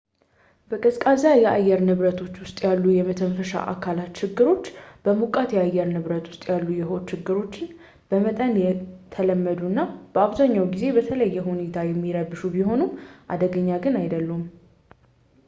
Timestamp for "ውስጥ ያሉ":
2.43-2.83, 6.35-6.67